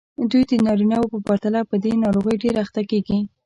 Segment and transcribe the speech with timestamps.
[0.31, 3.19] دوی د نارینه وو په پرتله په دې ناروغۍ ډېرې اخته کېږي.